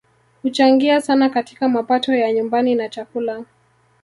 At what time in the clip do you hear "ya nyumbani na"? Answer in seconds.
2.15-2.89